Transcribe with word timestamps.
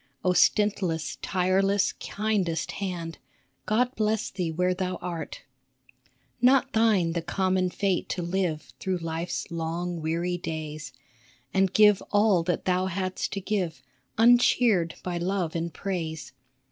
Oh 0.25 0.33
stintless, 0.33 1.17
tireless, 1.21 1.91
kindest 1.93 2.71
hand, 2.71 3.19
God 3.67 3.93
bless 3.95 4.31
thee 4.31 4.49
where 4.49 4.73
thou 4.73 4.95
art! 4.95 5.43
COR 5.43 5.43
CORDIUM 5.43 6.15
Not 6.41 6.73
thine 6.73 7.11
the 7.13 7.21
common 7.21 7.69
fate 7.69 8.09
to 8.09 8.23
live 8.23 8.73
Through 8.79 8.97
life's 8.97 9.51
long 9.51 10.01
weary 10.01 10.39
days, 10.39 10.91
And 11.53 11.71
give 11.71 12.01
all 12.11 12.41
that 12.45 12.65
thou 12.65 12.87
had'st 12.87 13.31
to 13.33 13.41
give 13.41 13.83
Uncheered 14.17 14.95
by 15.03 15.19
love 15.19 15.55
and 15.55 15.71
praise. 15.71 16.33